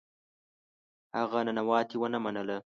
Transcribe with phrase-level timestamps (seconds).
[1.17, 2.57] هغه ننواتې ونه منله.